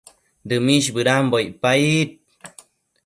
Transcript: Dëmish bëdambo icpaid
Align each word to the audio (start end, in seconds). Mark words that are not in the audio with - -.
Dëmish 0.47 0.89
bëdambo 0.95 1.37
icpaid 1.49 2.09